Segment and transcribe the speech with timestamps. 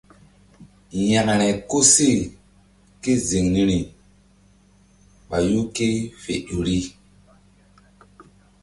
[1.09, 2.19] Yȩkre koseh
[3.01, 3.79] ké ziŋ niri
[5.29, 5.87] ɓayu ké
[6.23, 6.77] fe ƴo ri.